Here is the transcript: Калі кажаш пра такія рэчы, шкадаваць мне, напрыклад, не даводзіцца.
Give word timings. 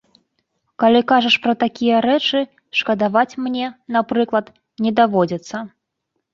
Калі 0.83 1.01
кажаш 1.11 1.35
пра 1.43 1.53
такія 1.65 1.95
рэчы, 2.07 2.41
шкадаваць 2.81 3.37
мне, 3.45 3.65
напрыклад, 3.99 4.53
не 4.87 4.91
даводзіцца. 5.03 5.67